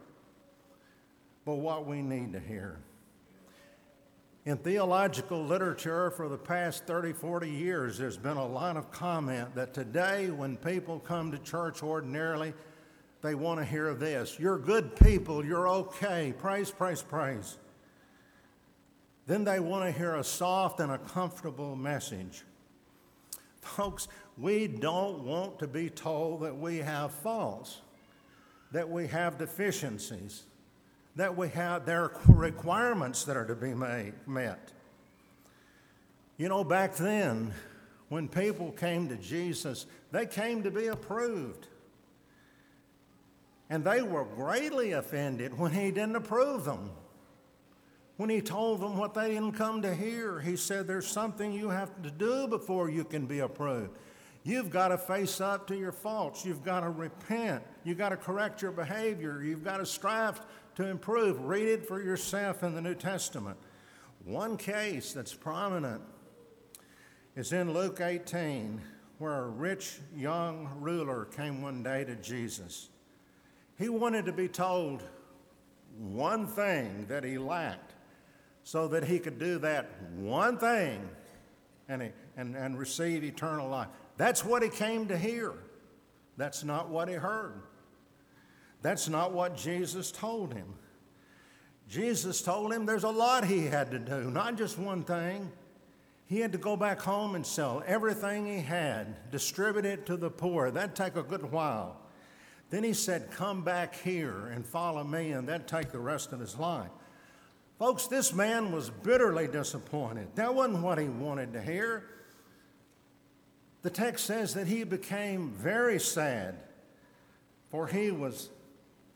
but 1.44 1.56
what 1.56 1.86
we 1.86 2.02
need 2.02 2.32
to 2.32 2.40
hear. 2.40 2.80
In 4.46 4.58
theological 4.58 5.44
literature 5.44 6.12
for 6.12 6.30
the 6.30 6.38
past 6.38 6.86
30, 6.86 7.14
40 7.14 7.50
years, 7.50 7.98
there's 7.98 8.18
been 8.18 8.38
a 8.38 8.46
lot 8.46 8.78
of 8.78 8.92
comment 8.92 9.56
that 9.56 9.74
today, 9.74 10.30
when 10.30 10.56
people 10.56 11.00
come 11.00 11.32
to 11.32 11.40
church 11.40 11.82
ordinarily, 11.82 12.54
they 13.24 13.34
want 13.34 13.60
to 13.60 13.66
hear 13.66 13.96
this 13.96 14.40
You're 14.40 14.60
good 14.60 14.96
people, 14.96 15.44
you're 15.44 15.68
okay, 15.68 16.34
praise, 16.38 16.70
praise, 16.70 17.02
praise. 17.02 17.58
Then 19.26 19.44
they 19.44 19.60
want 19.60 19.84
to 19.86 19.92
hear 19.92 20.16
a 20.16 20.24
soft 20.24 20.80
and 20.80 20.92
a 20.92 21.00
comfortable 21.00 21.76
message. 21.76 22.44
Folks, 23.62 24.08
we 24.38 24.68
don't 24.68 25.24
want 25.24 25.58
to 25.58 25.68
be 25.68 25.90
told 25.90 26.42
that 26.42 26.56
we 26.56 26.78
have 26.78 27.12
faults 27.12 27.82
that 28.76 28.90
we 28.90 29.08
have 29.08 29.38
deficiencies, 29.38 30.44
that 31.16 31.38
we 31.38 31.50
have 31.50 31.86
there 31.86 32.04
are 32.04 32.22
requirements 32.28 33.24
that 33.26 33.38
are 33.38 33.46
to 33.46 33.56
be 33.56 33.74
made, 33.74 34.14
met. 34.28 34.72
You 36.38 36.50
know, 36.50 36.64
back 36.64 36.96
then, 36.96 37.54
when 38.10 38.28
people 38.28 38.72
came 38.72 39.08
to 39.08 39.16
Jesus, 39.16 39.86
they 40.12 40.26
came 40.26 40.64
to 40.64 40.72
be 40.72 40.88
approved. 40.88 41.68
And 43.70 43.84
they 43.84 44.02
were 44.02 44.26
greatly 44.26 44.92
offended 44.92 45.58
when 45.58 45.72
he 45.72 45.92
didn't 45.92 46.16
approve 46.16 46.66
them. 46.66 46.92
When 48.18 48.30
he 48.30 48.42
told 48.42 48.80
them 48.80 48.98
what 48.98 49.14
they 49.14 49.30
didn't 49.30 49.54
come 49.54 49.82
to 49.82 49.94
hear, 49.94 50.40
he 50.40 50.56
said, 50.56 50.88
There's 50.88 51.08
something 51.08 51.52
you 51.52 51.70
have 51.70 52.02
to 52.04 52.12
do 52.12 52.48
before 52.48 52.90
you 52.90 53.04
can 53.04 53.26
be 53.26 53.40
approved. 53.40 53.98
You've 54.44 54.70
got 54.70 54.90
to 54.90 54.98
face 54.98 55.42
up 55.42 55.68
to 55.68 55.76
your 55.76 55.92
faults. 55.92 56.46
You've 56.46 56.64
got 56.64 56.82
to 56.82 56.90
repent. 56.92 57.64
You've 57.84 57.98
got 57.98 58.10
to 58.10 58.18
correct 58.18 58.62
your 58.62 58.72
behavior. 58.72 59.42
You've 59.44 59.64
got 59.64 59.78
to 59.78 59.86
strive 59.86 60.40
to 60.76 60.88
improve. 60.88 61.42
Read 61.42 61.68
it 61.68 61.88
for 61.88 62.02
yourself 62.02 62.64
in 62.64 62.76
the 62.76 62.82
New 62.82 62.96
Testament. 62.96 63.58
One 64.24 64.58
case 64.58 65.14
that's 65.14 65.34
prominent 65.34 66.02
is 67.36 67.54
in 67.54 67.74
Luke 67.74 68.02
18, 68.02 68.82
where 69.18 69.44
a 69.44 69.48
rich 69.48 70.00
young 70.16 70.70
ruler 70.80 71.26
came 71.26 71.62
one 71.62 71.84
day 71.84 72.04
to 72.04 72.16
Jesus. 72.16 72.90
He 73.78 73.90
wanted 73.90 74.26
to 74.26 74.32
be 74.32 74.48
told 74.48 75.04
one 75.98 76.48
thing 76.48 77.06
that 77.08 77.24
he 77.24 77.38
lacked 77.38 77.94
so 78.64 78.88
that 78.88 79.04
he 79.04 79.20
could 79.20 79.38
do 79.38 79.60
that 79.60 79.90
one 80.16 80.58
thing 80.58 81.08
and, 81.88 82.12
and, 82.36 82.56
and 82.56 82.80
receive 82.80 83.24
eternal 83.24 83.70
life. 83.70 83.88
That's 84.18 84.44
what 84.44 84.64
he 84.64 84.70
came 84.70 85.08
to 85.08 85.18
hear. 85.18 85.54
That's 86.38 86.64
not 86.64 86.90
what 86.90 87.08
he 87.08 87.16
heard. 87.16 87.62
That's 88.86 89.10
not 89.10 89.34
what 89.34 89.58
Jesus 89.58 90.12
told 90.12 90.54
him. 90.54 90.76
Jesus 91.90 92.44
told 92.44 92.72
him 92.72 92.86
there's 92.86 93.04
a 93.04 93.10
lot 93.10 93.44
he 93.44 93.66
had 93.66 93.90
to 93.90 93.98
do, 93.98 94.30
not 94.30 94.60
just 94.60 94.78
one 94.78 95.02
thing. 95.02 95.52
He 96.28 96.40
had 96.40 96.52
to 96.52 96.60
go 96.60 96.78
back 96.78 97.00
home 97.00 97.34
and 97.34 97.44
sell 97.44 97.82
everything 97.88 98.46
he 98.46 98.60
had, 98.60 99.32
distribute 99.32 99.86
it 99.86 100.06
to 100.06 100.18
the 100.18 100.30
poor. 100.30 100.70
That'd 100.70 100.96
take 100.96 101.16
a 101.16 101.24
good 101.24 101.52
while. 101.52 102.00
Then 102.70 102.84
he 102.84 102.94
said, 102.94 103.32
Come 103.32 103.64
back 103.64 103.96
here 103.96 104.52
and 104.54 104.64
follow 104.64 105.04
me, 105.04 105.32
and 105.32 105.50
that'd 105.50 105.68
take 105.68 105.92
the 105.92 105.98
rest 105.98 106.32
of 106.32 106.40
his 106.40 106.56
life. 106.56 106.92
Folks, 107.80 108.06
this 108.06 108.36
man 108.36 108.72
was 108.72 108.92
bitterly 108.92 109.48
disappointed. 109.48 110.28
That 110.36 110.54
wasn't 110.54 110.84
what 110.84 111.00
he 111.00 111.10
wanted 111.10 111.54
to 111.54 111.62
hear. 111.64 112.04
The 113.82 113.90
text 113.90 114.26
says 114.26 114.54
that 114.54 114.68
he 114.68 114.84
became 114.84 115.54
very 115.54 116.00
sad, 116.00 116.60
for 117.72 117.88
he 117.88 118.12
was 118.12 118.50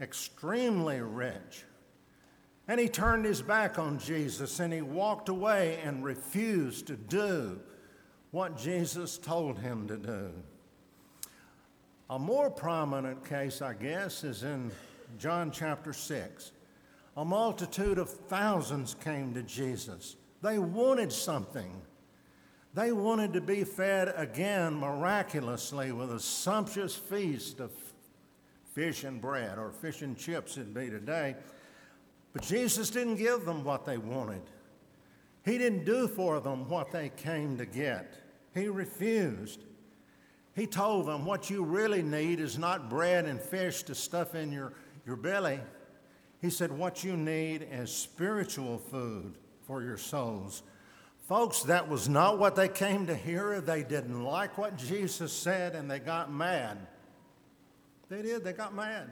extremely 0.02 1.02
rich. 1.02 1.66
And 2.68 2.80
he 2.80 2.88
turned 2.88 3.26
his 3.26 3.42
back 3.42 3.80
on 3.80 3.98
Jesus 3.98 4.60
and 4.60 4.72
he 4.72 4.82
walked 4.82 5.28
away 5.28 5.80
and 5.84 6.04
refused 6.04 6.88
to 6.88 6.96
do 6.96 7.60
what 8.32 8.58
Jesus 8.58 9.18
told 9.18 9.58
him 9.60 9.88
to 9.88 9.98
do. 9.98 10.32
A 12.12 12.20
more 12.20 12.50
prominent 12.50 13.28
case, 13.28 13.62
I 13.62 13.74
guess, 13.74 14.24
is 14.24 14.44
in 14.44 14.72
John 15.18 15.52
chapter 15.52 15.94
6. 15.94 16.52
A 17.18 17.26
multitude 17.26 17.98
of 17.98 18.10
thousands 18.10 18.94
came 18.94 19.34
to 19.34 19.44
Jesus. 19.44 20.16
They 20.42 20.60
wanted 20.60 21.12
something. 21.12 21.82
They 22.74 22.92
wanted 22.92 23.34
to 23.34 23.42
be 23.42 23.64
fed 23.64 24.14
again 24.16 24.76
miraculously 24.76 25.92
with 25.92 26.14
a 26.14 26.20
sumptuous 26.20 26.96
feast 26.96 27.60
of 27.60 27.72
fish 28.80 29.04
and 29.04 29.20
bread, 29.20 29.58
or 29.58 29.72
fish 29.72 30.04
and 30.04 30.18
chips, 30.18 30.56
it'd 30.56 30.74
be 30.74 30.90
today. 30.90 31.36
But 32.32 32.44
Jesus 32.44 32.90
didn't 32.90 33.18
give 33.18 33.44
them 33.44 33.66
what 33.66 33.86
they 33.86 33.98
wanted. 33.98 34.44
He 35.44 35.58
didn't 35.58 35.84
do 35.84 36.08
for 36.08 36.40
them 36.40 36.70
what 36.70 36.90
they 36.90 37.10
came 37.10 37.58
to 37.58 37.66
get. 37.66 38.14
He 38.54 38.70
refused. 38.70 39.66
He 40.56 40.66
told 40.66 41.08
them 41.08 41.26
what 41.26 41.50
you 41.50 41.66
really 41.66 42.02
need 42.02 42.40
is 42.40 42.58
not 42.58 42.90
bread 42.90 43.26
and 43.26 43.42
fish 43.42 43.84
to 43.84 43.96
stuff 43.96 44.34
in 44.34 44.50
your, 44.50 44.72
your 45.06 45.18
belly. 45.18 45.60
He 46.42 46.50
said, 46.50 46.72
What 46.72 47.04
you 47.04 47.18
need 47.18 47.68
is 47.70 47.94
spiritual 47.94 48.78
food 48.78 49.34
for 49.68 49.84
your 49.84 49.98
souls. 49.98 50.64
Folks, 51.28 51.64
that 51.64 51.90
was 51.90 52.08
not 52.08 52.40
what 52.40 52.56
they 52.56 52.70
came 52.70 53.08
to 53.08 53.16
hear. 53.16 53.60
They 53.60 53.84
didn't 53.84 54.24
like 54.24 54.58
what 54.58 54.78
Jesus 54.78 55.34
said 55.34 55.76
and 55.76 55.92
they 55.92 56.00
got 56.00 56.32
mad. 56.32 56.88
They 58.10 58.22
did, 58.22 58.44
they 58.44 58.54
got 58.54 58.76
mad. 58.76 59.08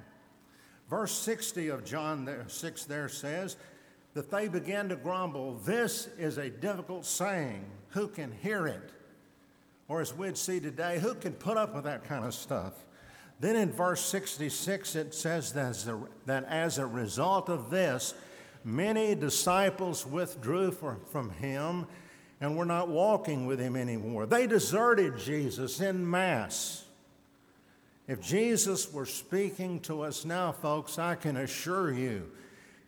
Verse 0.89 1.11
60 1.11 1.67
of 1.67 1.85
John 1.85 2.27
6 2.47 2.85
there 2.85 3.09
says 3.09 3.57
that 4.13 4.31
they 4.31 4.47
began 4.47 4.89
to 4.89 4.95
grumble, 4.95 5.55
This 5.65 6.07
is 6.17 6.37
a 6.37 6.49
difficult 6.49 7.05
saying. 7.05 7.65
Who 7.89 8.07
can 8.07 8.31
hear 8.31 8.67
it? 8.67 8.91
Or 9.87 10.01
as 10.01 10.13
we'd 10.13 10.37
see 10.37 10.59
today, 10.59 10.99
who 10.99 11.13
can 11.13 11.33
put 11.33 11.57
up 11.57 11.75
with 11.75 11.83
that 11.83 12.03
kind 12.03 12.25
of 12.25 12.33
stuff? 12.33 12.73
Then 13.39 13.55
in 13.55 13.71
verse 13.71 14.01
66, 14.01 14.95
it 14.95 15.13
says 15.13 15.53
that 15.53 16.45
as 16.45 16.77
a 16.79 16.85
result 16.85 17.49
of 17.49 17.69
this, 17.69 18.15
many 18.63 19.13
disciples 19.13 20.05
withdrew 20.05 20.71
from 20.71 21.29
him 21.29 21.85
and 22.41 22.57
were 22.57 22.65
not 22.65 22.89
walking 22.89 23.45
with 23.45 23.59
him 23.59 23.75
anymore. 23.75 24.25
They 24.25 24.47
deserted 24.47 25.19
Jesus 25.19 25.79
in 25.79 26.09
mass. 26.09 26.86
If 28.07 28.21
Jesus 28.21 28.91
were 28.91 29.05
speaking 29.05 29.81
to 29.81 30.01
us 30.01 30.23
now, 30.23 30.51
folks, 30.51 30.97
I 30.97 31.15
can 31.15 31.37
assure 31.37 31.91
you, 31.91 32.31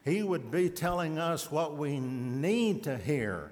he 0.05 0.23
would 0.23 0.49
be 0.49 0.69
telling 0.69 1.19
us 1.19 1.51
what 1.51 1.75
we 1.75 1.99
need 1.99 2.83
to 2.83 2.97
hear 2.97 3.51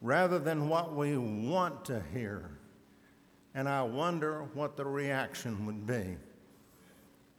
rather 0.00 0.38
than 0.38 0.68
what 0.68 0.94
we 0.94 1.16
want 1.16 1.84
to 1.86 2.02
hear 2.12 2.58
and 3.54 3.68
I 3.68 3.82
wonder 3.82 4.44
what 4.54 4.76
the 4.76 4.84
reaction 4.84 5.66
would 5.66 5.86
be. 5.86 6.16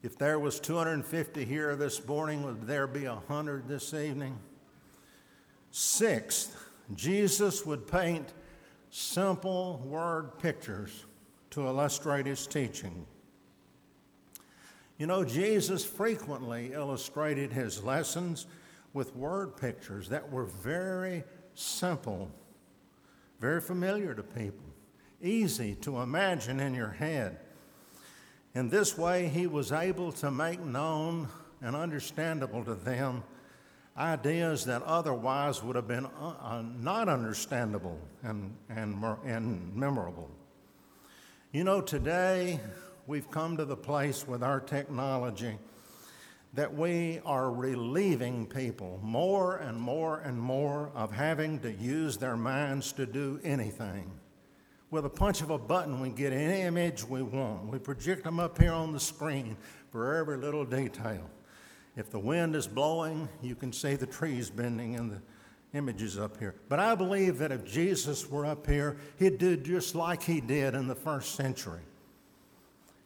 If 0.04 0.18
there 0.18 0.38
was 0.38 0.60
250 0.60 1.46
here 1.46 1.76
this 1.76 2.06
morning, 2.06 2.44
would 2.44 2.68
there 2.68 2.88
be 2.88 3.08
100 3.08 3.68
this 3.68 3.94
evening? 3.94 4.38
Sixth, 5.72 6.56
Jesus 6.94 7.66
would 7.66 7.88
paint 7.88 8.34
simple 8.90 9.82
word 9.86 10.38
pictures 10.38 11.06
to 11.52 11.66
illustrate 11.66 12.26
his 12.26 12.46
teaching. 12.46 13.06
You 14.98 15.08
know, 15.08 15.24
Jesus 15.24 15.84
frequently 15.84 16.74
illustrated 16.74 17.52
his 17.52 17.84
lessons 17.84 18.46
with 18.94 19.16
word 19.16 19.58
pictures 19.58 20.10
that 20.10 20.32
were 20.32 20.46
very 20.46 21.24
simple, 21.56 22.30
very 23.40 23.60
familiar 23.60 24.14
to 24.14 24.24
people 24.24 24.74
easy 25.24 25.76
to 25.76 26.02
imagine 26.02 26.60
in 26.60 26.76
your 26.76 26.90
head. 26.90 27.40
In 28.54 28.70
this 28.70 28.98
way, 28.98 29.30
he 29.30 29.48
was 29.48 29.72
able 29.72 30.12
to 30.14 30.30
make 30.30 30.60
known 30.60 31.30
and 31.62 31.76
understandable 31.76 32.64
to 32.66 32.76
them 32.76 33.24
ideas 33.98 34.66
that 34.66 34.84
otherwise 34.84 35.64
would 35.64 35.76
have 35.76 35.88
been 35.88 36.06
uh, 36.06 36.34
uh, 36.42 36.64
not 36.80 37.08
understandable 37.08 37.98
and, 38.24 38.54
and, 38.70 39.04
and 39.24 39.76
memorable. 39.76 40.30
You 41.52 41.64
know, 41.64 41.80
today 41.80 42.60
we've 43.08 43.30
come 43.30 43.58
to 43.58 43.66
the 43.66 43.76
place 43.76 44.28
with 44.28 44.44
our 44.44 44.60
technology 44.60 45.58
that 46.54 46.74
we 46.74 47.20
are 47.26 47.52
relieving 47.52 48.46
people 48.46 49.00
more 49.02 49.58
and 49.58 49.80
more 49.80 50.20
and 50.20 50.40
more 50.40 50.92
of 50.94 51.12
having 51.12 51.60
to 51.60 51.72
use 51.72 52.18
their 52.18 52.38
minds 52.38 52.92
to 52.92 53.06
do 53.06 53.40
anything 53.44 54.12
with 54.94 55.06
a 55.06 55.10
punch 55.10 55.42
of 55.42 55.50
a 55.50 55.58
button, 55.58 56.00
we 56.00 56.10
get 56.10 56.32
any 56.32 56.62
image 56.62 57.04
we 57.04 57.24
want. 57.24 57.66
We 57.66 57.80
project 57.80 58.24
them 58.24 58.40
up 58.40 58.62
here 58.62 58.72
on 58.72 58.94
the 58.94 59.00
screen 59.00 59.58
for 59.92 60.16
every 60.16 60.38
little 60.38 60.64
detail. 60.64 61.28
If 61.98 62.12
the 62.12 62.20
wind 62.20 62.56
is 62.56 62.68
blowing, 62.68 63.28
you 63.42 63.56
can 63.56 63.74
see 63.74 63.96
the 63.96 64.06
trees 64.06 64.52
bending 64.52 64.94
in 64.94 65.10
the 65.10 65.22
images 65.74 66.20
up 66.20 66.38
here. 66.38 66.54
But 66.70 66.80
I 66.80 66.94
believe 66.94 67.40
that 67.40 67.52
if 67.52 67.66
Jesus 67.66 68.30
were 68.30 68.46
up 68.46 68.68
here, 68.68 68.98
he'd 69.18 69.40
do 69.40 69.58
just 69.58 69.96
like 69.96 70.22
he 70.22 70.40
did 70.40 70.76
in 70.76 70.88
the 70.88 70.96
first 70.96 71.34
century. 71.34 71.82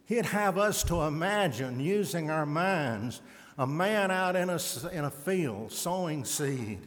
He'd 0.08 0.26
have 0.26 0.58
us 0.58 0.84
to 0.86 1.02
imagine 1.02 1.82
using 1.82 2.32
our 2.32 2.46
minds 2.46 3.22
a 3.58 3.68
man 3.68 4.10
out 4.10 4.38
in 4.38 4.50
a, 4.50 4.60
in 4.94 5.04
a 5.04 5.12
field 5.12 5.72
sowing 5.72 6.24
seed, 6.24 6.80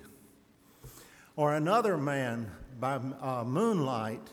or 1.37 1.54
another 1.54 1.98
man 1.98 2.50
by 2.80 2.94
uh, 2.94 3.44
moonlight 3.44 4.26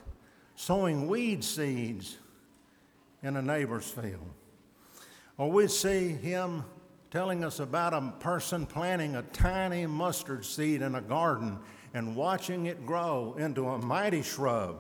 sowing 0.56 1.08
weed 1.08 1.44
seeds 1.44 2.18
in 3.22 3.36
a 3.36 3.42
neighbor's 3.42 3.90
field. 3.90 4.30
Or 5.38 5.52
we'd 5.52 5.70
see 5.70 6.10
him 6.10 6.64
telling 7.12 7.44
us 7.44 7.60
about 7.60 7.94
a 7.94 8.14
person 8.20 8.66
planting 8.66 9.18
a 9.18 9.22
tiny 9.34 9.86
mustard 9.86 10.46
seed 10.46 10.82
in 10.82 10.96
a 10.96 11.02
garden 11.02 11.60
and 11.94 12.16
watching 12.16 12.68
it 12.68 12.86
grow 12.86 13.36
into 13.38 13.68
a 13.68 13.78
mighty 13.78 14.22
shrub. 14.22 14.78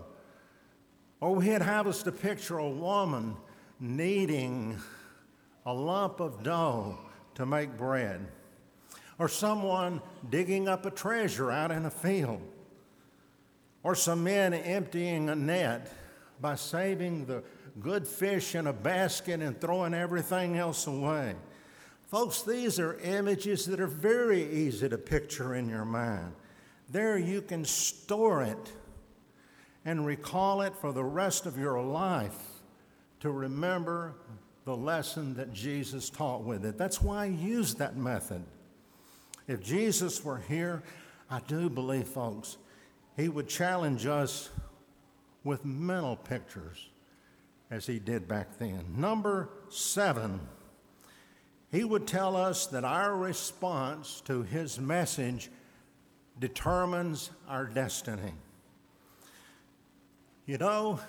Or 1.19 1.41
he'd 1.41 1.61
have 1.61 1.87
us 1.87 2.03
to 2.03 2.11
picture 2.11 2.57
a 2.57 2.69
woman 2.69 3.35
kneading 3.79 4.77
a 5.65 5.73
lump 5.73 6.19
of 6.19 6.43
dough 6.43 6.97
to 7.35 7.45
make 7.45 7.77
bread. 7.77 8.25
Or 9.19 9.27
someone 9.27 10.01
digging 10.29 10.67
up 10.67 10.85
a 10.85 10.91
treasure 10.91 11.51
out 11.51 11.71
in 11.71 11.85
a 11.85 11.91
field 11.91 12.41
or 13.83 13.95
some 13.95 14.23
men 14.23 14.53
emptying 14.53 15.29
a 15.29 15.35
net 15.35 15.91
by 16.41 16.55
saving 16.55 17.25
the 17.25 17.43
good 17.79 18.07
fish 18.07 18.53
in 18.53 18.67
a 18.67 18.73
basket 18.73 19.41
and 19.41 19.59
throwing 19.61 19.93
everything 19.93 20.57
else 20.57 20.87
away. 20.87 21.35
Folks, 22.07 22.41
these 22.41 22.79
are 22.79 22.99
images 22.99 23.65
that 23.65 23.79
are 23.79 23.87
very 23.87 24.43
easy 24.51 24.89
to 24.89 24.97
picture 24.97 25.55
in 25.55 25.69
your 25.69 25.85
mind. 25.85 26.33
There 26.89 27.17
you 27.17 27.41
can 27.41 27.65
store 27.65 28.43
it 28.43 28.73
and 29.85 30.05
recall 30.05 30.61
it 30.61 30.75
for 30.75 30.91
the 30.91 31.03
rest 31.03 31.45
of 31.45 31.57
your 31.57 31.81
life 31.81 32.56
to 33.19 33.31
remember 33.31 34.15
the 34.65 34.75
lesson 34.75 35.33
that 35.35 35.53
Jesus 35.53 36.09
taught 36.09 36.43
with 36.43 36.65
it. 36.65 36.77
That's 36.77 37.01
why 37.01 37.23
I 37.23 37.25
use 37.27 37.75
that 37.75 37.95
method. 37.95 38.43
If 39.47 39.63
Jesus 39.63 40.23
were 40.23 40.39
here, 40.47 40.83
I 41.29 41.39
do 41.47 41.69
believe, 41.69 42.07
folks, 42.07 42.57
he 43.15 43.29
would 43.29 43.47
challenge 43.47 44.05
us 44.05 44.49
with 45.43 45.63
mental 45.63 46.17
pictures 46.17 46.89
as 47.71 47.85
he 47.87 47.99
did 47.99 48.27
back 48.27 48.57
then. 48.57 48.83
Number 48.97 49.49
seven, 49.69 50.41
he 51.71 51.83
would 51.83 52.07
tell 52.07 52.35
us 52.35 52.67
that 52.67 52.83
our 52.83 53.15
response 53.15 54.21
to 54.25 54.43
his 54.43 54.79
message 54.79 55.49
determines 56.39 57.31
our 57.47 57.65
destiny. 57.65 58.33
You 60.45 60.57
know, 60.57 60.99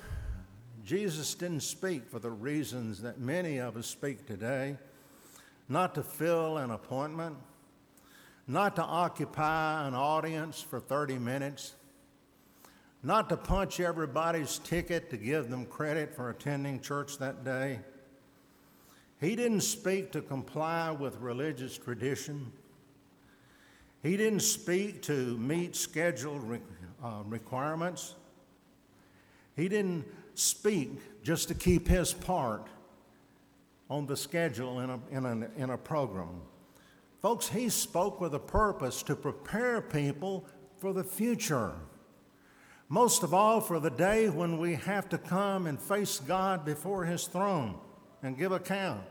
Jesus 0.89 1.35
didn't 1.35 1.61
speak 1.61 2.09
for 2.09 2.19
the 2.19 2.31
reasons 2.31 3.03
that 3.03 3.21
many 3.21 3.59
of 3.59 3.77
us 3.77 3.87
speak 3.87 4.25
today 4.25 4.79
not 5.69 5.95
to 5.97 6.03
fill 6.03 6.57
an 6.57 6.71
appointment, 6.71 7.37
not 8.47 8.75
to 8.77 8.83
occupy 8.83 9.87
an 9.87 9.95
audience 9.95 10.63
for 10.63 10.81
30 10.81 11.19
minutes, 11.19 11.75
not 13.03 13.29
to 13.29 13.37
punch 13.37 13.81
everybody's 13.81 14.61
ticket 14.61 15.11
to 15.11 15.19
give 15.19 15.51
them 15.51 15.67
credit 15.67 16.15
for 16.17 16.31
attending 16.31 16.81
church 16.81 17.19
that 17.19 17.45
day. 17.45 17.81
He 19.21 19.37
didn't 19.37 19.61
speak 19.61 20.11
to 20.13 20.23
comply 20.23 20.91
with 20.91 21.19
religious 21.19 21.77
tradition. 21.77 22.51
He 24.03 24.17
didn't 24.17 24.41
speak 24.41 25.03
to 25.03 25.37
meet 25.37 25.77
scheduled 25.77 26.43
re- 26.45 26.61
uh, 27.05 27.25
requirements. 27.27 28.15
He 29.55 29.69
didn't 29.69 30.07
speak 30.39 31.01
just 31.23 31.49
to 31.49 31.55
keep 31.55 31.89
his 31.89 32.13
part 32.13 32.67
on 33.91 34.07
the 34.07 34.17
schedule 34.17 34.81
in 34.81 34.91
a, 34.91 35.01
in 35.11 35.25
a, 35.27 35.63
in 35.63 35.71
a 35.71 35.79
program. 35.79 36.43
Folks, 37.21 37.49
he 37.49 37.69
spoke 37.69 38.21
with 38.21 38.35
a 38.35 38.39
purpose 38.39 39.03
to 39.03 39.17
prepare 39.17 39.81
people 39.81 40.47
for 40.79 40.93
the 40.93 41.05
future. 41.05 41.73
Most 42.89 43.23
of 43.23 43.35
all, 43.35 43.61
for 43.61 43.81
the 43.81 43.91
day 43.91 44.29
when 44.29 44.59
we 44.59 44.75
have 44.75 45.09
to 45.11 45.19
come 45.19 45.67
and 45.67 45.81
face 45.81 46.21
God 46.21 46.65
before 46.65 47.05
His 47.05 47.27
throne 47.27 47.79
and 48.23 48.39
give 48.39 48.53
account. 48.53 49.03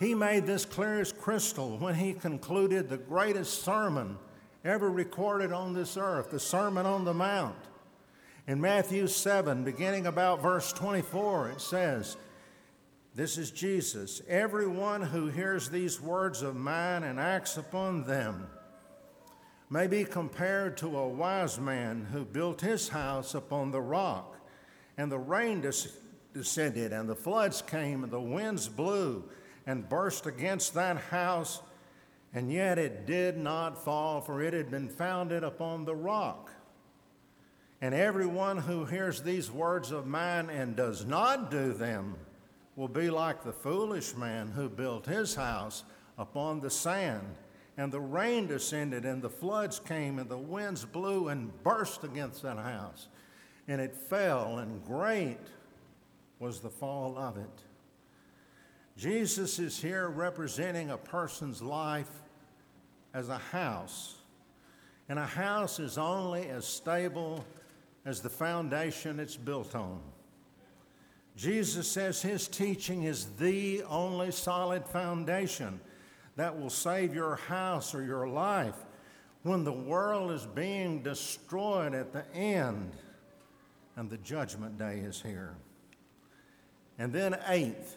He 0.00 0.14
made 0.14 0.46
this 0.46 0.64
clear 0.64 1.00
as 1.00 1.12
crystal 1.12 1.76
when 1.78 1.94
he 1.94 2.12
concluded 2.12 2.88
the 2.88 2.96
greatest 2.96 3.62
sermon 3.64 4.16
ever 4.64 4.90
recorded 4.90 5.52
on 5.52 5.74
this 5.74 5.96
earth, 5.96 6.30
the 6.30 6.40
Sermon 6.40 6.86
on 6.86 7.04
the 7.04 7.14
Mount. 7.14 7.56
In 8.48 8.62
Matthew 8.62 9.08
7, 9.08 9.62
beginning 9.62 10.06
about 10.06 10.40
verse 10.40 10.72
24, 10.72 11.50
it 11.50 11.60
says, 11.60 12.16
This 13.14 13.36
is 13.36 13.50
Jesus. 13.50 14.22
Everyone 14.26 15.02
who 15.02 15.26
hears 15.26 15.68
these 15.68 16.00
words 16.00 16.40
of 16.40 16.56
mine 16.56 17.02
and 17.02 17.20
acts 17.20 17.58
upon 17.58 18.04
them 18.04 18.46
may 19.68 19.86
be 19.86 20.02
compared 20.02 20.78
to 20.78 20.96
a 20.96 21.06
wise 21.06 21.60
man 21.60 22.06
who 22.10 22.24
built 22.24 22.62
his 22.62 22.88
house 22.88 23.34
upon 23.34 23.70
the 23.70 23.82
rock. 23.82 24.38
And 24.96 25.12
the 25.12 25.18
rain 25.18 25.60
des- 25.60 25.92
descended, 26.32 26.90
and 26.90 27.06
the 27.06 27.14
floods 27.14 27.60
came, 27.60 28.02
and 28.02 28.10
the 28.10 28.18
winds 28.18 28.66
blew 28.66 29.28
and 29.66 29.86
burst 29.90 30.24
against 30.24 30.72
that 30.72 30.96
house, 30.96 31.60
And 32.32 32.50
yet 32.50 32.78
it 32.78 33.06
did 33.06 33.36
not 33.36 33.84
fall, 33.84 34.22
for 34.22 34.40
it 34.40 34.54
had 34.54 34.70
been 34.70 34.88
founded 34.88 35.44
upon 35.44 35.84
the 35.84 35.94
rock. 35.94 36.50
And 37.80 37.94
everyone 37.94 38.58
who 38.58 38.84
hears 38.84 39.22
these 39.22 39.50
words 39.50 39.92
of 39.92 40.06
mine 40.06 40.50
and 40.50 40.74
does 40.74 41.04
not 41.04 41.50
do 41.50 41.72
them 41.72 42.16
will 42.74 42.88
be 42.88 43.10
like 43.10 43.42
the 43.42 43.52
foolish 43.52 44.16
man 44.16 44.50
who 44.50 44.68
built 44.68 45.06
his 45.06 45.34
house 45.34 45.84
upon 46.16 46.60
the 46.60 46.70
sand. 46.70 47.24
And 47.76 47.92
the 47.92 48.00
rain 48.00 48.48
descended, 48.48 49.04
and 49.04 49.22
the 49.22 49.30
floods 49.30 49.78
came, 49.78 50.18
and 50.18 50.28
the 50.28 50.36
winds 50.36 50.84
blew 50.84 51.28
and 51.28 51.52
burst 51.62 52.02
against 52.02 52.42
that 52.42 52.56
house. 52.56 53.06
And 53.68 53.80
it 53.80 53.94
fell, 53.94 54.58
and 54.58 54.84
great 54.84 55.38
was 56.40 56.58
the 56.58 56.70
fall 56.70 57.16
of 57.16 57.36
it. 57.36 57.62
Jesus 58.96 59.60
is 59.60 59.80
here 59.80 60.08
representing 60.08 60.90
a 60.90 60.98
person's 60.98 61.62
life 61.62 62.10
as 63.14 63.28
a 63.28 63.38
house. 63.38 64.16
And 65.08 65.20
a 65.20 65.26
house 65.26 65.78
is 65.78 65.98
only 65.98 66.48
as 66.48 66.66
stable 66.66 67.44
as 68.04 68.20
the 68.20 68.30
foundation 68.30 69.20
it's 69.20 69.36
built 69.36 69.74
on. 69.74 70.00
Jesus 71.36 71.86
says 71.90 72.20
his 72.20 72.48
teaching 72.48 73.04
is 73.04 73.26
the 73.38 73.82
only 73.84 74.32
solid 74.32 74.84
foundation 74.86 75.80
that 76.36 76.58
will 76.58 76.70
save 76.70 77.14
your 77.14 77.36
house 77.36 77.94
or 77.94 78.02
your 78.02 78.28
life 78.28 78.74
when 79.42 79.64
the 79.64 79.72
world 79.72 80.30
is 80.30 80.46
being 80.46 81.02
destroyed 81.02 81.94
at 81.94 82.12
the 82.12 82.24
end 82.34 82.92
and 83.96 84.10
the 84.10 84.18
judgment 84.18 84.78
day 84.78 84.98
is 84.98 85.22
here. 85.22 85.54
And 86.98 87.12
then, 87.12 87.36
eighth, 87.46 87.96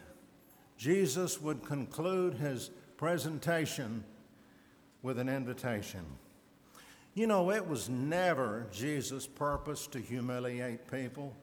Jesus 0.78 1.42
would 1.42 1.64
conclude 1.64 2.36
his 2.36 2.70
presentation 2.98 4.04
with 5.02 5.18
an 5.18 5.30
invitation. 5.30 6.06
You 7.14 7.28
know, 7.28 7.52
it 7.52 7.68
was 7.68 7.90
never 7.90 8.68
Jesus' 8.72 9.28
purpose 9.28 9.88
to 9.88 10.00
humiliate 10.00 10.90
people, 10.90 11.36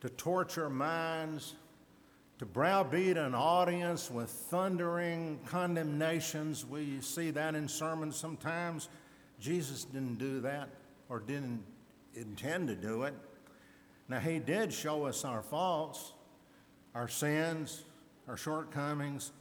to 0.00 0.10
torture 0.10 0.68
minds, 0.68 1.54
to 2.38 2.44
browbeat 2.44 3.16
an 3.16 3.34
audience 3.34 4.10
with 4.10 4.28
thundering 4.28 5.40
condemnations. 5.46 6.66
We 6.66 7.00
see 7.00 7.30
that 7.30 7.54
in 7.54 7.68
sermons 7.68 8.16
sometimes. 8.16 8.88
Jesus 9.40 9.84
didn't 9.84 10.18
do 10.18 10.40
that 10.42 10.68
or 11.08 11.20
didn't 11.20 11.62
intend 12.14 12.68
to 12.68 12.74
do 12.74 13.04
it. 13.04 13.14
Now, 14.08 14.18
He 14.18 14.38
did 14.40 14.72
show 14.72 15.06
us 15.06 15.24
our 15.24 15.42
faults, 15.42 16.12
our 16.94 17.08
sins, 17.08 17.84
our 18.28 18.36
shortcomings, 18.36 19.32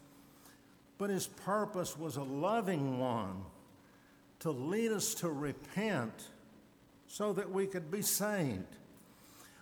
but 0.97 1.09
his 1.09 1.27
purpose 1.27 1.97
was 1.97 2.17
a 2.17 2.23
loving 2.23 2.99
one 2.99 3.43
to 4.41 4.51
lead 4.51 4.91
us 4.91 5.13
to 5.15 5.29
repent 5.29 6.29
so 7.07 7.31
that 7.33 7.49
we 7.49 7.67
could 7.67 7.89
be 7.89 8.01
saved. 8.01 8.77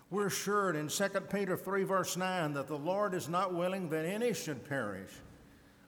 We're 0.10 0.28
assured 0.28 0.76
in 0.76 0.88
2 0.88 1.10
Peter 1.32 1.56
3, 1.56 1.84
verse 1.84 2.18
9, 2.18 2.54
that 2.54 2.68
the 2.68 2.78
Lord 2.78 3.14
is 3.14 3.30
not 3.30 3.54
willing 3.54 3.90
that 3.90 4.06
any 4.06 4.34
should 4.34 4.68
perish, 4.68 5.12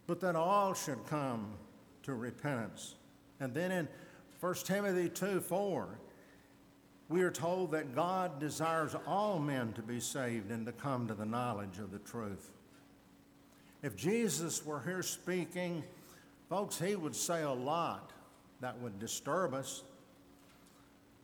but 0.07 0.19
that 0.19 0.35
all 0.35 0.73
should 0.73 1.05
come 1.07 1.53
to 2.03 2.13
repentance. 2.13 2.95
And 3.39 3.53
then 3.53 3.71
in 3.71 3.87
1 4.41 4.53
Timothy 4.65 5.09
2, 5.09 5.39
4, 5.39 5.87
we 7.09 7.21
are 7.23 7.31
told 7.31 7.71
that 7.71 7.95
God 7.95 8.39
desires 8.39 8.95
all 9.07 9.39
men 9.39 9.73
to 9.73 9.81
be 9.81 9.99
saved 9.99 10.51
and 10.51 10.65
to 10.65 10.71
come 10.71 11.07
to 11.07 11.13
the 11.13 11.25
knowledge 11.25 11.79
of 11.79 11.91
the 11.91 11.99
truth. 11.99 12.51
If 13.81 13.95
Jesus 13.95 14.65
were 14.65 14.81
here 14.81 15.03
speaking, 15.03 15.83
folks, 16.49 16.77
he 16.77 16.95
would 16.95 17.15
say 17.15 17.43
a 17.43 17.51
lot 17.51 18.11
that 18.61 18.79
would 18.79 18.99
disturb 18.99 19.53
us, 19.53 19.83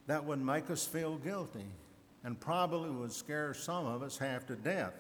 that 0.07 0.25
would 0.25 0.43
make 0.43 0.69
us 0.69 0.85
feel 0.85 1.17
guilty, 1.17 1.65
and 2.23 2.39
probably 2.39 2.89
would 2.89 3.11
scare 3.11 3.53
some 3.53 3.85
of 3.85 4.01
us 4.01 4.17
half 4.17 4.45
to 4.47 4.55
death. 4.55 4.93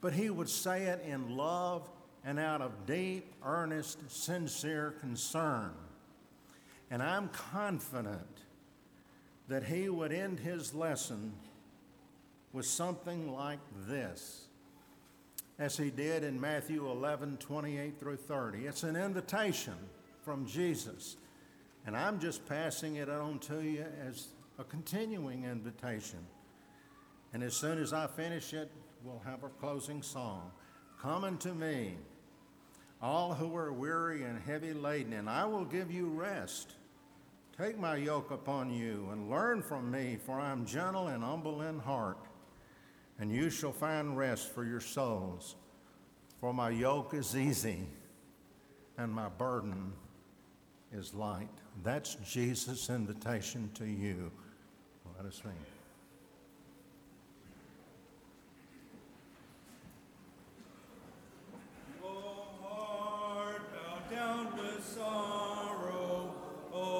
But 0.00 0.12
he 0.12 0.30
would 0.30 0.48
say 0.48 0.84
it 0.84 1.04
in 1.06 1.36
love 1.36 1.88
and 2.24 2.38
out 2.38 2.60
of 2.60 2.86
deep, 2.86 3.32
earnest, 3.44 3.98
sincere 4.10 4.94
concern. 5.00 5.72
And 6.90 7.02
I'm 7.02 7.28
confident 7.28 8.26
that 9.48 9.64
he 9.64 9.88
would 9.88 10.12
end 10.12 10.40
his 10.40 10.74
lesson 10.74 11.32
with 12.52 12.66
something 12.66 13.32
like 13.32 13.60
this 13.86 14.46
as 15.58 15.76
he 15.76 15.90
did 15.90 16.24
in 16.24 16.40
Matthew 16.40 16.90
11, 16.90 17.36
28 17.38 18.00
through 18.00 18.16
30. 18.16 18.66
It's 18.66 18.82
an 18.82 18.96
invitation 18.96 19.74
from 20.24 20.46
Jesus. 20.46 21.16
And 21.86 21.96
I'm 21.96 22.18
just 22.18 22.46
passing 22.46 22.96
it 22.96 23.08
on 23.08 23.38
to 23.40 23.62
you 23.62 23.84
as 24.06 24.28
a 24.58 24.64
continuing 24.64 25.44
invitation. 25.44 26.18
And 27.32 27.42
as 27.42 27.54
soon 27.54 27.78
as 27.78 27.92
I 27.92 28.06
finish 28.06 28.52
it, 28.52 28.70
we'll 29.04 29.22
have 29.24 29.42
our 29.44 29.50
closing 29.60 30.02
song. 30.02 30.50
Come 31.00 31.24
unto 31.24 31.54
me, 31.54 31.96
all 33.00 33.32
who 33.34 33.56
are 33.56 33.72
weary 33.72 34.24
and 34.24 34.40
heavy 34.42 34.74
laden, 34.74 35.14
and 35.14 35.30
I 35.30 35.44
will 35.46 35.64
give 35.64 35.90
you 35.90 36.08
rest. 36.08 36.74
Take 37.56 37.78
my 37.78 37.96
yoke 37.96 38.30
upon 38.30 38.72
you 38.72 39.08
and 39.12 39.30
learn 39.30 39.62
from 39.62 39.90
me, 39.90 40.18
for 40.24 40.38
I 40.38 40.50
am 40.50 40.66
gentle 40.66 41.08
and 41.08 41.22
humble 41.22 41.62
in 41.62 41.78
heart 41.78 42.18
and 43.20 43.30
you 43.30 43.50
shall 43.50 43.72
find 43.72 44.16
rest 44.16 44.52
for 44.52 44.64
your 44.64 44.80
souls. 44.80 45.54
For 46.40 46.54
my 46.54 46.70
yoke 46.70 47.12
is 47.12 47.36
easy 47.36 47.86
and 48.96 49.12
my 49.12 49.28
burden 49.28 49.92
is 50.92 51.14
light. 51.14 51.48
That's 51.82 52.16
Jesus' 52.16 52.90
invitation 52.90 53.70
to 53.74 53.84
you. 53.84 54.30
Let 55.16 55.26
us 55.26 55.40
sing. 55.42 55.79